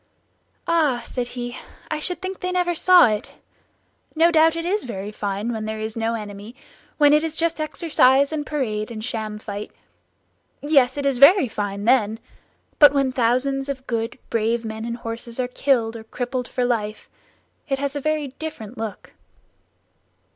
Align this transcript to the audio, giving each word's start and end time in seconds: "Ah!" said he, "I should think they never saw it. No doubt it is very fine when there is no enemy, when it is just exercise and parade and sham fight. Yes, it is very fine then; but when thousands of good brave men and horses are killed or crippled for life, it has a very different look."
"Ah!" 0.67 1.03
said 1.05 1.27
he, 1.27 1.59
"I 1.91 1.99
should 1.99 2.23
think 2.23 2.39
they 2.39 2.51
never 2.51 2.73
saw 2.73 3.05
it. 3.09 3.33
No 4.15 4.31
doubt 4.31 4.55
it 4.55 4.65
is 4.65 4.83
very 4.83 5.11
fine 5.11 5.53
when 5.53 5.65
there 5.65 5.79
is 5.79 5.95
no 5.95 6.15
enemy, 6.15 6.55
when 6.97 7.13
it 7.13 7.23
is 7.23 7.35
just 7.35 7.61
exercise 7.61 8.33
and 8.33 8.43
parade 8.43 8.89
and 8.89 9.05
sham 9.05 9.37
fight. 9.37 9.69
Yes, 10.59 10.97
it 10.97 11.05
is 11.05 11.19
very 11.19 11.47
fine 11.47 11.85
then; 11.85 12.19
but 12.79 12.95
when 12.95 13.11
thousands 13.11 13.69
of 13.69 13.85
good 13.85 14.17
brave 14.31 14.65
men 14.65 14.85
and 14.85 14.97
horses 14.97 15.39
are 15.39 15.47
killed 15.47 15.95
or 15.95 16.03
crippled 16.03 16.47
for 16.47 16.65
life, 16.65 17.07
it 17.69 17.77
has 17.77 17.95
a 17.95 18.01
very 18.01 18.29
different 18.39 18.79
look." 18.79 19.13